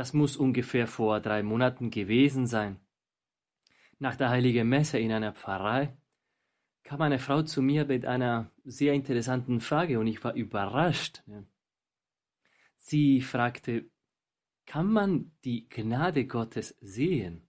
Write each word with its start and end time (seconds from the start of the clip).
Das 0.00 0.14
muss 0.14 0.38
ungefähr 0.38 0.86
vor 0.86 1.20
drei 1.20 1.42
Monaten 1.42 1.90
gewesen 1.90 2.46
sein. 2.46 2.80
Nach 3.98 4.16
der 4.16 4.30
heiligen 4.30 4.66
Messe 4.66 4.98
in 4.98 5.12
einer 5.12 5.34
Pfarrei 5.34 5.94
kam 6.84 7.02
eine 7.02 7.18
Frau 7.18 7.42
zu 7.42 7.60
mir 7.60 7.84
mit 7.84 8.06
einer 8.06 8.50
sehr 8.64 8.94
interessanten 8.94 9.60
Frage 9.60 10.00
und 10.00 10.06
ich 10.06 10.24
war 10.24 10.32
überrascht. 10.32 11.22
Sie 12.76 13.20
fragte, 13.20 13.90
kann 14.64 14.90
man 14.90 15.32
die 15.44 15.68
Gnade 15.68 16.26
Gottes 16.26 16.78
sehen? 16.80 17.46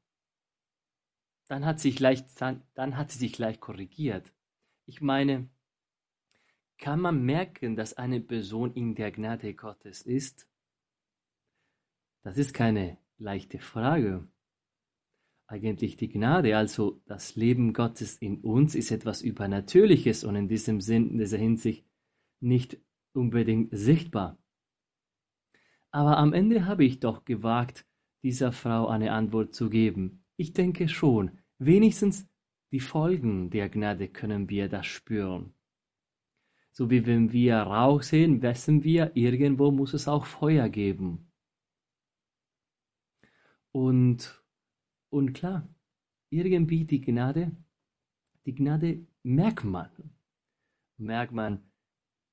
Dann 1.48 1.66
hat, 1.66 1.80
sich 1.80 2.02
leicht, 2.02 2.26
dann 2.42 2.98
hat 2.98 3.12
sie 3.12 3.20
sich 3.20 3.38
leicht 3.38 3.62
korrigiert. 3.62 4.34
Ich 4.86 5.00
meine, 5.00 5.50
kann 6.78 7.00
man 7.00 7.24
merken, 7.24 7.78
dass 7.78 7.94
eine 7.94 8.20
Person 8.20 8.74
in 8.74 8.94
der 8.94 9.14
Gnade 9.14 9.54
Gottes 9.54 10.02
ist? 10.02 10.51
Das 12.24 12.38
ist 12.38 12.54
keine 12.54 12.98
leichte 13.18 13.60
Frage. 13.60 14.28
Eigentlich 15.48 15.98
die 15.98 16.10
Gnade, 16.10 16.56
also 16.56 17.02
das 17.06 17.36
Leben 17.36 17.74
Gottes 17.74 18.18
in 18.18 18.40
uns, 18.42 18.76
ist 18.76 18.92
etwas 18.92 19.22
Übernatürliches 19.22 20.24
und 20.24 20.36
in 20.36 20.48
diesem 20.48 20.82
Sinn, 20.82 21.10
in 21.10 21.18
dieser 21.18 21.38
Hinsicht 21.38 21.86
nicht 22.40 22.80
unbedingt 23.14 23.70
sichtbar. 23.72 24.38
Aber 25.92 26.18
am 26.18 26.32
Ende 26.32 26.66
habe 26.66 26.86
ich 26.86 27.00
doch 27.00 27.26
gewagt, 27.26 27.86
dieser 28.24 28.52
Frau 28.52 28.88
eine 28.88 29.12
Antwort 29.12 29.54
zu 29.54 29.70
geben. 29.70 30.24
Ich 30.38 30.54
denke 30.54 30.88
schon, 30.88 31.40
wenigstens 31.58 32.30
die 32.72 32.80
Folgen 32.80 33.50
der 33.50 33.68
Gnade 33.68 34.08
können 34.08 34.50
wir 34.50 34.70
da 34.70 34.84
spüren. 34.84 35.54
So 36.72 36.90
wie 36.90 37.06
wenn 37.06 37.34
wir 37.34 37.58
Rauch 37.58 38.04
sehen, 38.04 38.42
wissen 38.42 38.84
wir, 38.84 39.12
irgendwo 39.16 39.72
muss 39.72 39.94
es 39.94 40.08
auch 40.08 40.26
Feuer 40.26 40.70
geben. 40.70 41.31
Und, 43.72 44.44
und 45.10 45.34
klar, 45.34 45.68
irgendwie 46.30 46.86
die 46.86 47.02
Gnade, 47.02 47.52
die 48.46 48.56
Gnade 48.56 49.06
merkt 49.24 49.64
man. 49.64 49.90
Merkt 50.98 51.34
man 51.34 51.64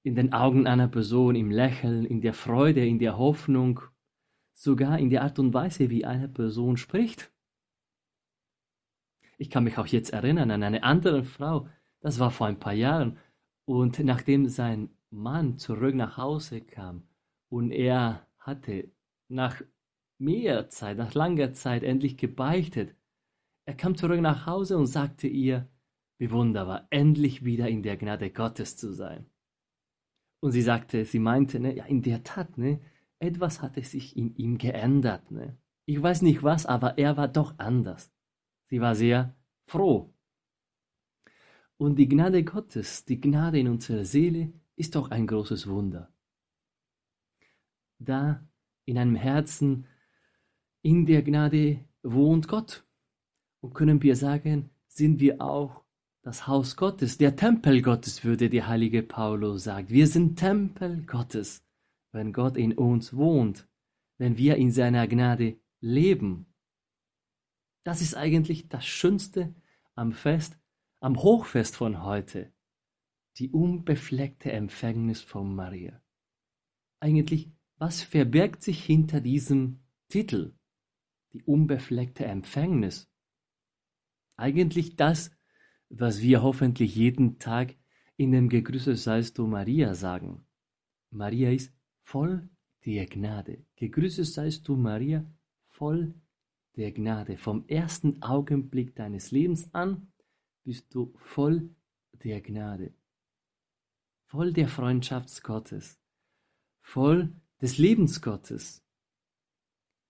in 0.03 0.15
den 0.15 0.33
Augen 0.33 0.67
einer 0.67 0.89
Person, 0.89 1.35
im 1.35 1.51
Lächeln, 1.51 2.05
in 2.05 2.21
der 2.21 2.35
Freude, 2.35 2.87
in 2.87 2.99
der 2.99 3.19
Hoffnung, 3.19 3.81
sogar 4.55 4.99
in 4.99 5.11
der 5.11 5.23
Art 5.23 5.39
und 5.39 5.55
Weise, 5.55 5.91
wie 5.91 6.05
eine 6.05 6.29
Person 6.29 6.77
spricht. 6.77 7.33
Ich 9.37 9.51
kann 9.51 9.65
mich 9.65 9.79
auch 9.79 9.87
jetzt 9.87 10.13
erinnern 10.13 10.51
an 10.51 10.63
eine 10.63 10.83
andere 10.83 11.23
Frau, 11.23 11.69
das 12.01 12.19
war 12.19 12.31
vor 12.31 12.47
ein 12.47 12.59
paar 12.59 12.73
Jahren, 12.73 13.19
und 13.65 13.99
nachdem 13.99 14.49
sein 14.49 14.91
Mann 15.11 15.59
zurück 15.59 15.95
nach 15.95 16.17
Hause 16.17 16.61
kam 16.61 17.07
und 17.49 17.71
er 17.71 18.27
hatte 18.39 18.91
nach 19.29 19.63
mehr 20.19 20.69
Zeit, 20.69 20.99
nach 20.99 21.15
langer 21.15 21.53
Zeit 21.53 21.83
endlich 21.83 22.17
gebeichtet. 22.17 22.95
Er 23.65 23.75
kam 23.75 23.97
zurück 23.97 24.21
nach 24.21 24.47
Hause 24.47 24.77
und 24.77 24.87
sagte 24.87 25.27
ihr, 25.27 25.69
wie 26.19 26.31
wunderbar, 26.31 26.87
endlich 26.91 27.45
wieder 27.45 27.69
in 27.69 27.83
der 27.83 27.97
Gnade 27.97 28.31
Gottes 28.31 28.77
zu 28.77 28.93
sein. 28.93 29.27
Und 30.41 30.53
sie 30.53 30.63
sagte, 30.63 31.05
sie 31.05 31.19
meinte, 31.19 31.61
ne, 31.61 31.75
ja, 31.75 31.85
in 31.85 32.03
der 32.03 32.23
Tat, 32.23 32.59
ne, 32.59 32.81
etwas 33.19 33.63
hatte 33.63 33.83
sich 33.83 34.17
in 34.17 34.35
ihm 34.37 34.59
geändert, 34.59 35.31
ne. 35.31 35.59
Ich 35.87 36.01
weiß 36.03 36.23
nicht 36.23 36.43
was, 36.43 36.67
aber 36.67 36.99
er 36.99 37.17
war 37.17 37.29
doch 37.29 37.59
anders. 37.59 38.13
Sie 38.67 38.81
war 38.81 38.95
sehr 38.95 39.35
froh. 39.65 40.15
Und 41.79 41.97
die 41.97 42.09
Gnade 42.09 42.45
Gottes, 42.45 43.05
die 43.05 43.21
Gnade 43.21 43.61
in 43.61 43.69
unserer 43.69 44.05
Seele, 44.05 44.53
ist 44.77 44.97
doch 44.97 45.11
ein 45.11 45.27
großes 45.27 45.67
Wunder. 45.67 46.13
Da 47.99 48.47
in 48.85 48.99
einem 48.99 49.15
Herzen 49.15 49.87
in 50.83 51.07
der 51.07 51.23
Gnade 51.23 51.85
wohnt 52.03 52.49
Gott. 52.49 52.85
Und 53.61 53.75
können 53.75 54.03
wir 54.03 54.17
sagen, 54.17 54.71
sind 54.87 55.21
wir 55.21 55.41
auch 55.41 55.85
das 56.23 56.47
Haus 56.47 56.77
Gottes, 56.77 57.19
der 57.19 57.37
Tempel 57.37 57.81
Gottes, 57.83 58.25
würde 58.25 58.51
der 58.51 58.67
heilige 58.67 59.03
Paulus 59.03 59.65
sagen. 59.65 59.89
Wir 59.89 60.07
sind 60.07 60.39
Tempel 60.39 61.05
Gottes, 61.07 61.65
wenn 62.13 62.33
Gott 62.33 62.57
in 62.57 62.77
uns 62.77 63.17
wohnt, 63.17 63.69
wenn 64.19 64.37
wir 64.37 64.57
in 64.57 64.71
seiner 64.71 65.07
Gnade 65.07 65.59
leben. 65.81 66.53
Das 67.83 68.03
ist 68.03 68.15
eigentlich 68.15 68.69
das 68.69 68.85
Schönste 68.85 69.55
am 69.95 70.13
Fest, 70.13 70.59
am 71.01 71.23
Hochfest 71.23 71.77
von 71.77 72.03
heute, 72.03 72.53
die 73.39 73.51
unbefleckte 73.51 74.53
Empfängnis 74.53 75.23
von 75.23 75.55
Maria. 75.55 76.03
Eigentlich, 77.01 77.51
was 77.77 78.03
verbirgt 78.03 78.63
sich 78.63 78.85
hinter 78.85 79.21
diesem 79.21 79.81
Titel? 80.09 80.58
Die 81.39 81.45
unbefleckte 81.45 82.25
Empfängnis. 82.25 83.09
Eigentlich 84.37 84.97
das, 84.97 85.31
was 85.89 86.21
wir 86.21 86.43
hoffentlich 86.43 86.95
jeden 86.95 87.39
Tag 87.39 87.77
in 88.17 88.33
dem 88.33 88.49
Gegrüßet 88.49 88.99
seist 88.99 89.39
du 89.39 89.47
Maria 89.47 89.95
sagen. 89.95 90.47
Maria 91.11 91.51
ist 91.51 91.73
voll 92.03 92.49
der 92.85 93.07
Gnade. 93.07 93.65
Gegrüßet 93.77 94.27
seist 94.27 94.67
du 94.69 94.77
Maria, 94.77 95.25
voll 95.69 96.15
der 96.77 96.93
Gnade. 96.93 97.37
Vom 97.37 97.67
ersten 97.69 98.21
Augenblick 98.23 98.95
deines 98.97 99.31
Lebens 99.31 99.73
an 99.73 100.13
bist 100.65 100.95
du 100.95 101.15
voll 101.19 101.71
der 102.13 102.41
Gnade. 102.41 102.95
Voll 104.27 104.53
der 104.53 104.69
Freundschaft 104.69 105.43
Gottes. 105.43 105.99
Voll 106.81 107.33
des 107.61 107.79
Lebens 107.79 108.21
Gottes 108.21 108.83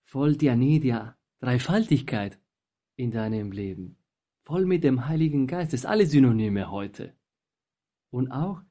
voll 0.09 0.35
der 0.35 0.55
Nähe 0.55 0.79
der 0.79 1.18
Dreifaltigkeit 1.39 2.37
in 2.97 3.11
deinem 3.11 3.53
Leben, 3.53 3.97
voll 4.43 4.65
mit 4.65 4.83
dem 4.83 5.07
Heiligen 5.07 5.47
Geist, 5.47 5.71
das 5.71 5.81
ist 5.81 5.85
alle 5.85 6.05
Synonyme 6.05 6.69
heute. 6.69 7.15
Und 8.09 8.29
auch, 8.29 8.61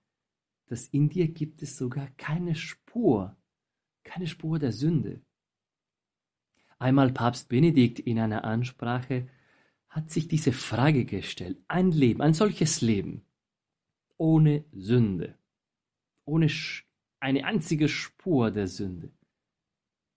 dass 0.67 0.87
in 0.89 1.09
dir 1.09 1.29
gibt 1.29 1.63
es 1.63 1.79
sogar 1.79 2.09
keine 2.19 2.55
Spur, 2.55 3.37
keine 4.05 4.27
Spur 4.27 4.59
der 4.59 4.73
Sünde. 4.73 5.23
Einmal 6.79 7.11
Papst 7.11 7.49
Benedikt 7.49 8.01
in 8.01 8.19
einer 8.19 8.45
Ansprache 8.45 9.29
hat 9.89 10.11
sich 10.11 10.29
diese 10.29 10.53
Frage 10.53 11.07
gestellt, 11.07 11.65
ein 11.69 11.91
Leben, 11.91 12.21
ein 12.21 12.35
solches 12.35 12.83
Leben, 12.83 13.25
ohne 14.19 14.67
Sünde, 14.73 15.39
ohne 16.27 16.49
eine 17.19 17.47
einzige 17.47 17.89
Spur 17.89 18.51
der 18.51 18.69
Sünde, 18.69 19.11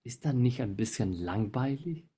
ist 0.03 0.25
dann 0.25 0.41
nicht 0.41 0.61
ein 0.61 0.75
bisschen 0.75 1.13
langweilig? 1.13 2.10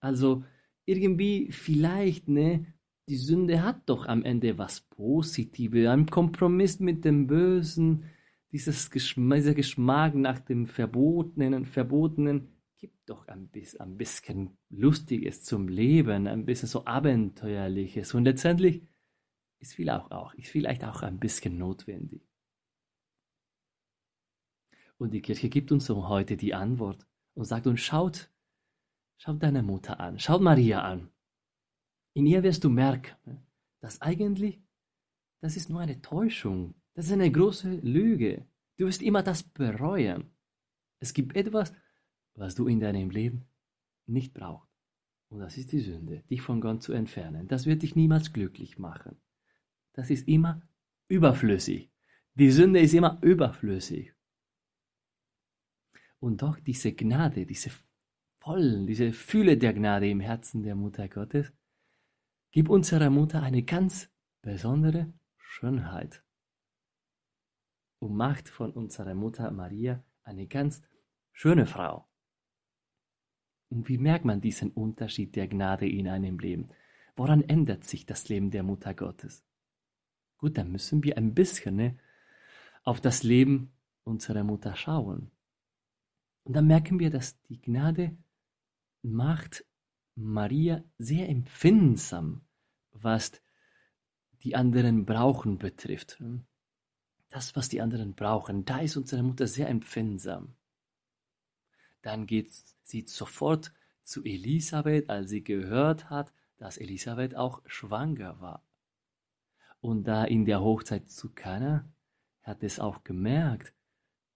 Also 0.00 0.44
irgendwie 0.84 1.50
vielleicht, 1.52 2.28
ne, 2.28 2.66
die 3.08 3.16
Sünde 3.16 3.62
hat 3.62 3.88
doch 3.88 4.06
am 4.06 4.22
Ende 4.22 4.58
was 4.58 4.80
Positives, 4.80 5.88
ein 5.88 6.06
Kompromiss 6.06 6.78
mit 6.78 7.04
dem 7.04 7.26
Bösen, 7.26 8.04
dieses 8.52 8.90
Geschm 8.90 9.30
dieser 9.30 9.54
Geschmack 9.54 10.14
nach 10.14 10.40
dem 10.40 10.66
Verbotenen, 10.66 11.66
Verbotenen 11.66 12.48
gibt 12.76 13.08
doch 13.10 13.26
ein 13.28 13.48
bisschen, 13.48 13.80
ein 13.80 13.96
bisschen 13.96 14.56
Lustiges 14.70 15.42
zum 15.42 15.68
Leben, 15.68 16.26
ein 16.26 16.44
bisschen 16.44 16.68
so 16.68 16.86
Abenteuerliches 16.86 18.14
und 18.14 18.24
letztendlich 18.24 18.82
ist 19.58 19.74
vielleicht 19.74 20.12
auch, 20.12 20.34
ist 20.34 20.50
vielleicht 20.50 20.84
auch 20.84 21.02
ein 21.02 21.18
bisschen 21.18 21.58
notwendig. 21.58 22.22
Und 24.98 25.12
die 25.12 25.22
Kirche 25.22 25.48
gibt 25.48 25.72
uns 25.72 25.88
heute 25.88 26.36
die 26.36 26.54
Antwort 26.54 27.06
und 27.34 27.44
sagt 27.44 27.66
uns, 27.66 27.80
schaut, 27.80 28.30
schaut 29.18 29.42
deine 29.42 29.62
Mutter 29.62 30.00
an, 30.00 30.18
schaut 30.18 30.40
Maria 30.40 30.82
an. 30.82 31.10
In 32.14 32.26
ihr 32.26 32.42
wirst 32.42 32.64
du 32.64 32.70
merken, 32.70 33.46
dass 33.80 34.00
eigentlich, 34.00 34.60
das 35.40 35.56
ist 35.56 35.68
nur 35.68 35.80
eine 35.80 36.00
Täuschung, 36.00 36.74
das 36.94 37.06
ist 37.06 37.12
eine 37.12 37.30
große 37.30 37.76
Lüge. 37.76 38.46
Du 38.76 38.86
wirst 38.86 39.02
immer 39.02 39.22
das 39.22 39.42
bereuen. 39.42 40.30
Es 41.00 41.12
gibt 41.12 41.36
etwas, 41.36 41.72
was 42.34 42.54
du 42.54 42.66
in 42.66 42.80
deinem 42.80 43.10
Leben 43.10 43.44
nicht 44.06 44.34
brauchst. 44.34 44.68
Und 45.28 45.40
das 45.40 45.58
ist 45.58 45.72
die 45.72 45.80
Sünde, 45.80 46.22
dich 46.30 46.40
von 46.40 46.60
Gott 46.60 46.82
zu 46.82 46.92
entfernen. 46.92 47.46
Das 47.48 47.66
wird 47.66 47.82
dich 47.82 47.94
niemals 47.94 48.32
glücklich 48.32 48.78
machen. 48.78 49.20
Das 49.92 50.10
ist 50.10 50.26
immer 50.26 50.62
überflüssig. 51.08 51.90
Die 52.34 52.50
Sünde 52.50 52.80
ist 52.80 52.94
immer 52.94 53.18
überflüssig. 53.22 54.14
Und 56.20 56.42
doch 56.42 56.58
diese 56.58 56.92
Gnade, 56.92 57.46
diese 57.46 57.70
Vollen, 58.48 58.86
diese 58.86 59.12
Fülle 59.12 59.58
der 59.58 59.74
Gnade 59.74 60.08
im 60.08 60.20
Herzen 60.20 60.62
der 60.62 60.74
Mutter 60.74 61.06
Gottes, 61.06 61.52
gibt 62.50 62.70
unserer 62.70 63.10
Mutter 63.10 63.42
eine 63.42 63.62
ganz 63.62 64.08
besondere 64.40 65.12
Schönheit 65.36 66.24
und 67.98 68.16
macht 68.16 68.48
von 68.48 68.72
unserer 68.72 69.14
Mutter 69.14 69.50
Maria 69.50 70.02
eine 70.22 70.46
ganz 70.46 70.80
schöne 71.30 71.66
Frau. 71.66 72.08
Und 73.68 73.86
wie 73.90 73.98
merkt 73.98 74.24
man 74.24 74.40
diesen 74.40 74.70
Unterschied 74.70 75.36
der 75.36 75.46
Gnade 75.46 75.86
in 75.86 76.08
einem 76.08 76.38
Leben? 76.38 76.68
Woran 77.16 77.42
ändert 77.42 77.84
sich 77.84 78.06
das 78.06 78.30
Leben 78.30 78.50
der 78.50 78.62
Mutter 78.62 78.94
Gottes? 78.94 79.44
Gut, 80.38 80.56
dann 80.56 80.72
müssen 80.72 81.04
wir 81.04 81.18
ein 81.18 81.34
bisschen 81.34 81.76
ne, 81.76 81.98
auf 82.82 83.02
das 83.02 83.22
Leben 83.24 83.72
unserer 84.04 84.42
Mutter 84.42 84.74
schauen. 84.74 85.32
Und 86.44 86.56
dann 86.56 86.66
merken 86.66 86.98
wir, 86.98 87.10
dass 87.10 87.42
die 87.42 87.60
Gnade 87.60 88.16
macht 89.02 89.64
Maria 90.14 90.82
sehr 90.98 91.28
empfindsam, 91.28 92.44
was 92.92 93.32
die 94.42 94.56
anderen 94.56 95.04
brauchen 95.04 95.58
betrifft. 95.58 96.22
Das, 97.28 97.54
was 97.56 97.68
die 97.68 97.80
anderen 97.80 98.14
brauchen, 98.14 98.64
da 98.64 98.78
ist 98.78 98.96
unsere 98.96 99.22
Mutter 99.22 99.46
sehr 99.46 99.68
empfindsam. 99.68 100.56
Dann 102.02 102.26
geht 102.26 102.50
sie 102.82 103.04
sofort 103.06 103.72
zu 104.02 104.24
Elisabeth, 104.24 105.10
als 105.10 105.30
sie 105.30 105.44
gehört 105.44 106.08
hat, 106.10 106.32
dass 106.56 106.78
Elisabeth 106.78 107.36
auch 107.36 107.62
schwanger 107.66 108.40
war. 108.40 108.64
Und 109.80 110.04
da 110.04 110.24
in 110.24 110.44
der 110.44 110.60
Hochzeit 110.60 111.08
zu 111.10 111.32
Kana 111.32 111.92
hat 112.42 112.62
es 112.62 112.80
auch 112.80 113.04
gemerkt, 113.04 113.74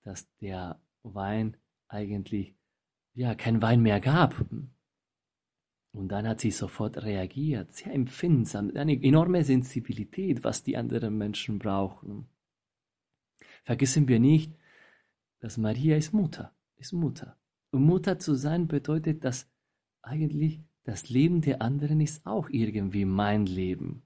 dass 0.03 0.29
der 0.39 0.81
Wein 1.03 1.57
eigentlich 1.89 2.55
ja 3.15 3.35
kein 3.35 3.63
Wein 3.63 3.83
mehr 3.83 4.01
gab. 4.01 4.45
Und 5.93 6.09
dann 6.09 6.27
hat 6.27 6.41
sie 6.41 6.51
sofort 6.51 7.03
reagiert, 7.03 7.73
sehr 7.73 7.93
empfindsam, 7.93 8.73
eine 8.75 9.03
enorme 9.03 9.45
Sensibilität, 9.45 10.43
was 10.43 10.63
die 10.63 10.77
anderen 10.77 11.19
Menschen 11.19 11.59
brauchen. 11.59 12.29
Vergessen 13.65 14.09
wir 14.09 14.19
nicht, 14.19 14.55
dass 15.41 15.59
Maria 15.59 15.97
ist 15.97 16.13
Mutter, 16.13 16.55
ist 16.77 16.93
Mutter. 16.93 17.37
Und 17.71 17.85
Mutter 17.85 18.19
zu 18.19 18.35
sein 18.35 18.69
bedeutet, 18.69 19.25
dass 19.25 19.51
eigentlich 20.01 20.63
das 20.85 21.11
Leben 21.11 21.43
der 21.43 21.63
anderen 21.63 22.01
ist 22.01 22.27
auch 22.27 22.49
irgendwie 22.49 23.05
mein 23.05 23.47
Leben. 23.47 24.03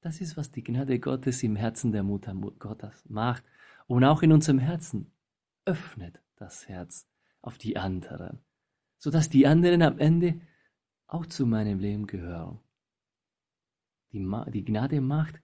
Das 0.00 0.20
ist, 0.20 0.36
was 0.36 0.50
die 0.50 0.64
Gnade 0.64 0.98
Gottes 0.98 1.42
im 1.42 1.56
Herzen 1.56 1.92
der 1.92 2.02
Mutter 2.02 2.34
Gottes 2.58 3.04
macht 3.08 3.44
und 3.86 4.04
auch 4.04 4.22
in 4.22 4.32
unserem 4.32 4.58
Herzen 4.58 5.12
öffnet 5.64 6.22
das 6.36 6.68
Herz 6.68 7.09
auf 7.42 7.58
die 7.58 7.76
anderen, 7.76 8.44
sodass 8.98 9.28
die 9.28 9.46
anderen 9.46 9.82
am 9.82 9.98
Ende 9.98 10.40
auch 11.06 11.26
zu 11.26 11.46
meinem 11.46 11.78
Leben 11.78 12.06
gehören. 12.06 12.60
Die, 14.12 14.26
die 14.52 14.64
Gnade 14.64 15.00
macht 15.00 15.42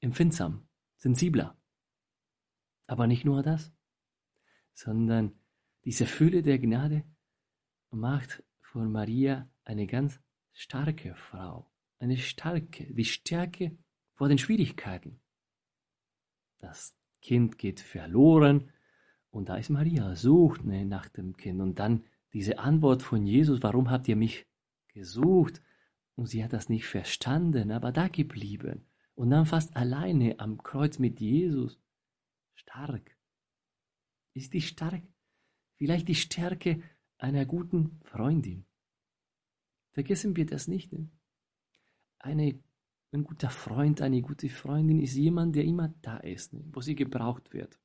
empfindsam, 0.00 0.68
sensibler. 0.96 1.56
Aber 2.86 3.06
nicht 3.06 3.24
nur 3.24 3.42
das, 3.42 3.72
sondern 4.74 5.38
diese 5.84 6.06
Fülle 6.06 6.42
der 6.42 6.58
Gnade 6.58 7.04
macht 7.90 8.42
von 8.60 8.90
Maria 8.90 9.50
eine 9.64 9.86
ganz 9.86 10.20
starke 10.52 11.14
Frau, 11.14 11.70
eine 11.98 12.16
starke, 12.16 12.92
die 12.92 13.04
Stärke 13.04 13.78
vor 14.12 14.28
den 14.28 14.38
Schwierigkeiten. 14.38 15.20
Das 16.58 16.96
Kind 17.20 17.58
geht 17.58 17.80
verloren 17.80 18.70
und 19.34 19.48
da 19.48 19.56
ist 19.56 19.70
Maria, 19.70 20.14
sucht 20.14 20.64
ne, 20.64 20.86
nach 20.86 21.08
dem 21.08 21.36
Kind 21.36 21.60
und 21.60 21.80
dann 21.80 22.04
diese 22.32 22.58
Antwort 22.58 23.02
von 23.02 23.26
Jesus, 23.26 23.62
warum 23.62 23.90
habt 23.90 24.06
ihr 24.08 24.16
mich 24.16 24.46
gesucht? 24.88 25.60
Und 26.14 26.26
sie 26.26 26.44
hat 26.44 26.52
das 26.52 26.68
nicht 26.68 26.86
verstanden, 26.86 27.72
aber 27.72 27.90
da 27.90 28.06
geblieben 28.06 28.86
und 29.14 29.30
dann 29.30 29.46
fast 29.46 29.76
alleine 29.76 30.38
am 30.38 30.62
Kreuz 30.62 31.00
mit 31.00 31.20
Jesus. 31.20 31.80
Stark. 32.54 33.16
Ist 34.34 34.52
die 34.52 34.60
stark? 34.60 35.02
Vielleicht 35.74 36.06
die 36.06 36.14
Stärke 36.14 36.80
einer 37.18 37.44
guten 37.44 38.00
Freundin. 38.02 38.66
Vergessen 39.92 40.36
wir 40.36 40.46
das 40.46 40.68
nicht. 40.68 40.92
Ne? 40.92 41.10
Eine, 42.20 42.60
ein 43.10 43.24
guter 43.24 43.50
Freund, 43.50 44.00
eine 44.00 44.22
gute 44.22 44.48
Freundin 44.48 45.00
ist 45.00 45.14
jemand, 45.14 45.56
der 45.56 45.64
immer 45.64 45.88
da 46.02 46.18
ist, 46.18 46.52
ne? 46.52 46.64
wo 46.72 46.80
sie 46.80 46.94
gebraucht 46.94 47.52
wird. 47.52 47.80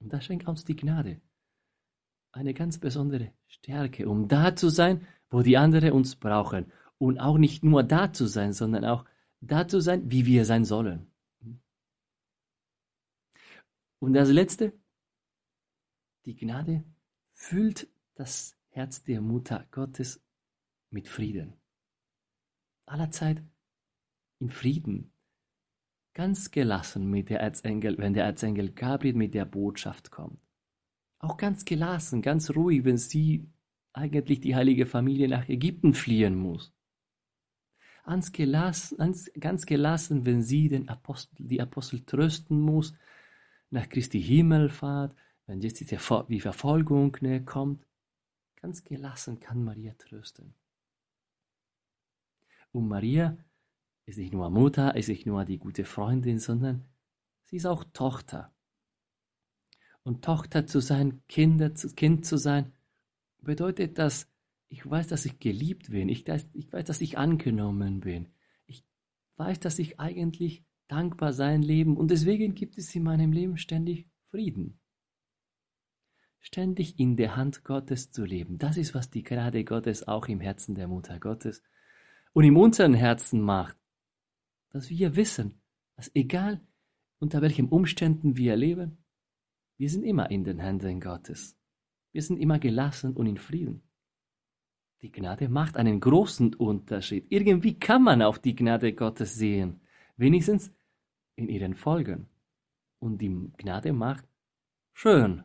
Und 0.00 0.12
das 0.12 0.24
schenkt 0.24 0.48
uns 0.48 0.64
die 0.64 0.76
Gnade. 0.76 1.20
Eine 2.32 2.54
ganz 2.54 2.78
besondere 2.78 3.32
Stärke, 3.46 4.08
um 4.08 4.28
da 4.28 4.54
zu 4.54 4.68
sein, 4.68 5.06
wo 5.30 5.42
die 5.42 5.56
anderen 5.56 5.92
uns 5.92 6.16
brauchen. 6.16 6.72
Und 6.98 7.18
auch 7.18 7.38
nicht 7.38 7.64
nur 7.64 7.82
da 7.82 8.12
zu 8.12 8.26
sein, 8.26 8.52
sondern 8.52 8.84
auch 8.84 9.04
da 9.40 9.68
zu 9.68 9.80
sein, 9.80 10.10
wie 10.10 10.26
wir 10.26 10.44
sein 10.44 10.64
sollen. 10.64 11.10
Und 13.98 14.12
das 14.12 14.28
Letzte, 14.30 14.72
die 16.24 16.36
Gnade 16.36 16.84
füllt 17.32 17.88
das 18.14 18.56
Herz 18.68 19.02
der 19.02 19.20
Mutter 19.20 19.66
Gottes 19.70 20.20
mit 20.90 21.08
Frieden. 21.08 21.54
Allerzeit 22.84 23.42
in 24.38 24.50
Frieden. 24.50 25.12
Ganz 26.16 26.50
gelassen 26.50 27.10
mit 27.10 27.28
der 27.28 27.40
Erzengel, 27.40 27.98
wenn 27.98 28.14
der 28.14 28.24
Erzengel 28.24 28.72
Gabriel 28.72 29.12
mit 29.12 29.34
der 29.34 29.44
Botschaft 29.44 30.10
kommt. 30.10 30.40
Auch 31.18 31.36
ganz 31.36 31.66
gelassen, 31.66 32.22
ganz 32.22 32.48
ruhig, 32.56 32.86
wenn 32.86 32.96
sie 32.96 33.50
eigentlich 33.92 34.40
die 34.40 34.54
heilige 34.54 34.86
Familie 34.86 35.28
nach 35.28 35.46
Ägypten 35.46 35.92
fliehen 35.92 36.34
muss. 36.34 36.72
Ganz 38.02 38.32
gelassen, 38.32 38.96
ganz 39.38 39.66
gelassen 39.66 40.24
wenn 40.24 40.42
sie 40.42 40.70
den 40.70 40.88
Apostel, 40.88 41.36
die 41.48 41.60
Apostel 41.60 42.00
trösten 42.00 42.62
muss 42.62 42.94
nach 43.68 43.86
Christi 43.86 44.22
Himmelfahrt, 44.22 45.14
wenn 45.44 45.60
jetzt 45.60 45.80
die 45.80 46.40
Verfolgung 46.40 47.14
ne, 47.20 47.44
kommt, 47.44 47.86
ganz 48.54 48.84
gelassen 48.84 49.38
kann 49.38 49.62
Maria 49.62 49.92
trösten. 49.98 50.54
Und 52.72 52.88
Maria 52.88 53.36
ist 54.06 54.18
nicht 54.18 54.32
nur 54.32 54.48
Mutter, 54.50 54.94
ist 54.94 55.08
nicht 55.08 55.26
nur 55.26 55.44
die 55.44 55.58
gute 55.58 55.84
Freundin, 55.84 56.38
sondern 56.38 56.84
sie 57.44 57.56
ist 57.56 57.66
auch 57.66 57.84
Tochter. 57.92 58.52
Und 60.02 60.24
Tochter 60.24 60.66
zu 60.66 60.80
sein, 60.80 61.22
Kinder, 61.26 61.70
Kind 61.70 62.24
zu 62.24 62.36
sein, 62.36 62.72
bedeutet, 63.42 63.98
dass 63.98 64.28
ich 64.68 64.88
weiß, 64.88 65.08
dass 65.08 65.24
ich 65.24 65.38
geliebt 65.38 65.90
bin. 65.90 66.08
Ich 66.08 66.26
weiß, 66.26 66.48
ich 66.52 66.72
weiß, 66.72 66.84
dass 66.84 67.00
ich 67.00 67.18
angenommen 67.18 68.00
bin. 68.00 68.28
Ich 68.66 68.84
weiß, 69.36 69.60
dass 69.60 69.78
ich 69.78 69.98
eigentlich 70.00 70.64
dankbar 70.88 71.32
sein 71.32 71.62
leben 71.62 71.96
und 71.96 72.10
deswegen 72.10 72.54
gibt 72.54 72.78
es 72.78 72.94
in 72.94 73.02
meinem 73.02 73.32
Leben 73.32 73.56
ständig 73.56 74.08
Frieden. 74.30 74.78
Ständig 76.38 77.00
in 77.00 77.16
der 77.16 77.34
Hand 77.34 77.64
Gottes 77.64 78.12
zu 78.12 78.24
leben, 78.24 78.58
das 78.58 78.76
ist, 78.76 78.94
was 78.94 79.10
die 79.10 79.24
Gnade 79.24 79.64
Gottes 79.64 80.06
auch 80.06 80.28
im 80.28 80.40
Herzen 80.40 80.76
der 80.76 80.86
Mutter 80.86 81.18
Gottes 81.18 81.62
und 82.32 82.44
in 82.44 82.56
unseren 82.56 82.94
Herzen 82.94 83.40
macht, 83.40 83.76
dass 84.70 84.90
wir 84.90 85.16
wissen, 85.16 85.60
dass 85.96 86.10
egal 86.14 86.60
unter 87.18 87.42
welchen 87.42 87.68
Umständen 87.68 88.36
wir 88.36 88.56
leben, 88.56 88.98
wir 89.78 89.90
sind 89.90 90.04
immer 90.04 90.30
in 90.30 90.44
den 90.44 90.58
Händen 90.58 91.00
Gottes. 91.00 91.56
Wir 92.12 92.22
sind 92.22 92.38
immer 92.38 92.58
gelassen 92.58 93.14
und 93.14 93.26
in 93.26 93.36
Frieden. 93.36 93.82
Die 95.02 95.12
Gnade 95.12 95.48
macht 95.48 95.76
einen 95.76 96.00
großen 96.00 96.54
Unterschied. 96.54 97.26
Irgendwie 97.28 97.78
kann 97.78 98.02
man 98.02 98.22
auch 98.22 98.38
die 98.38 98.56
Gnade 98.56 98.94
Gottes 98.94 99.34
sehen. 99.34 99.80
Wenigstens 100.16 100.72
in 101.34 101.48
ihren 101.48 101.74
Folgen. 101.74 102.28
Und 102.98 103.20
die 103.20 103.52
Gnade 103.58 103.92
macht 103.92 104.26
schön. 104.94 105.44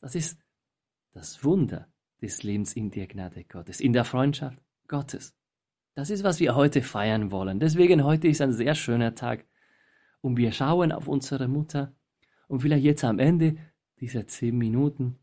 Das 0.00 0.14
ist 0.14 0.38
das 1.12 1.44
Wunder 1.44 1.92
des 2.22 2.42
Lebens 2.42 2.74
in 2.74 2.90
der 2.90 3.06
Gnade 3.06 3.44
Gottes, 3.44 3.80
in 3.80 3.92
der 3.92 4.04
Freundschaft 4.04 4.62
Gottes. 4.88 5.36
Das 5.96 6.10
ist, 6.10 6.24
was 6.24 6.40
wir 6.40 6.54
heute 6.54 6.82
feiern 6.82 7.30
wollen. 7.30 7.58
Deswegen 7.58 8.04
heute 8.04 8.28
ist 8.28 8.42
ein 8.42 8.52
sehr 8.52 8.74
schöner 8.74 9.14
Tag. 9.14 9.46
Und 10.20 10.36
wir 10.36 10.52
schauen 10.52 10.92
auf 10.92 11.08
unsere 11.08 11.48
Mutter. 11.48 11.96
Und 12.48 12.60
vielleicht 12.60 12.84
jetzt 12.84 13.02
am 13.02 13.18
Ende 13.18 13.56
dieser 13.98 14.26
zehn 14.26 14.58
Minuten 14.58 15.18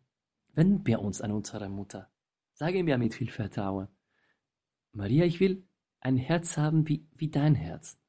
wenden 0.55 0.83
wir 0.87 0.99
uns 0.99 1.21
an 1.21 1.31
unsere 1.31 1.69
Mutter. 1.69 2.11
Sagen 2.53 2.87
wir 2.87 2.97
mit 2.97 3.13
viel 3.13 3.29
Vertrauen. 3.29 3.87
Maria, 4.93 5.25
ich 5.25 5.39
will 5.39 5.67
ein 5.99 6.17
Herz 6.17 6.57
haben 6.57 6.89
wie, 6.89 7.07
wie 7.13 7.29
dein 7.29 7.53
Herz. 7.53 7.99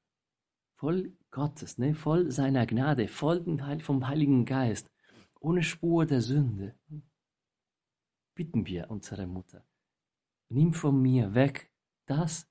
Voll 0.77 1.13
Gottes, 1.31 1.77
ne? 1.77 1.95
voll 1.95 2.31
seiner 2.31 2.65
Gnade, 2.65 3.09
voll 3.09 3.45
vom 3.81 4.09
Heiligen 4.09 4.47
Geist, 4.47 4.91
ohne 5.39 5.63
Spur 5.63 6.07
der 6.07 6.23
Sünde. 6.23 6.75
Bitten 8.35 8.67
wir 8.67 8.91
unsere 8.91 9.27
Mutter, 9.27 9.67
nimm 10.49 10.73
von 10.73 11.01
mir 11.03 11.35
weg 11.35 11.71
das, 12.07 12.47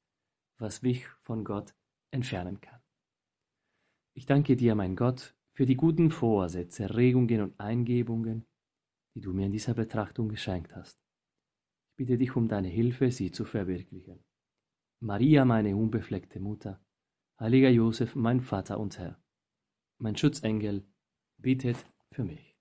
was 0.63 0.81
mich 0.81 1.05
von 1.19 1.43
Gott 1.43 1.75
entfernen 2.09 2.61
kann. 2.61 2.79
Ich 4.15 4.25
danke 4.25 4.55
dir, 4.55 4.75
mein 4.75 4.95
Gott, 4.95 5.35
für 5.51 5.65
die 5.65 5.75
guten 5.75 6.09
Vorsätze, 6.09 6.95
Regungen 6.95 7.41
und 7.41 7.59
Eingebungen, 7.59 8.45
die 9.13 9.19
du 9.19 9.33
mir 9.33 9.47
in 9.47 9.51
dieser 9.51 9.73
Betrachtung 9.73 10.29
geschenkt 10.29 10.73
hast. 10.73 10.97
Ich 11.89 11.95
bitte 11.97 12.15
dich 12.15 12.37
um 12.37 12.47
deine 12.47 12.69
Hilfe, 12.69 13.11
sie 13.11 13.29
zu 13.31 13.43
verwirklichen. 13.43 14.23
Maria, 15.01 15.43
meine 15.43 15.75
unbefleckte 15.75 16.39
Mutter, 16.39 16.81
heiliger 17.37 17.69
Josef, 17.69 18.15
mein 18.15 18.39
Vater 18.39 18.79
und 18.79 18.97
Herr, 18.97 19.21
mein 19.97 20.15
Schutzengel, 20.15 20.87
bittet 21.37 21.77
für 22.09 22.23
mich. 22.23 22.52